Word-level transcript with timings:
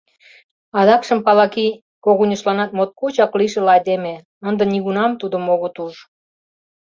Адакшым 0.79 1.19
Палаги— 1.25 1.67
когыньыштланат 2.05 2.71
моткочак 2.77 3.31
лишыл 3.39 3.67
айдеме, 3.73 4.15
ынде 4.47 4.63
нигунам 4.71 5.11
тудым 5.21 5.43
огыт 5.53 5.75
уж... 5.85 5.95